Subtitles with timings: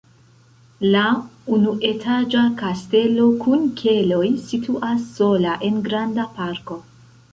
[0.93, 1.03] La
[1.57, 6.81] unuetaĝa kastelo kun keloj situas sola en granda parko.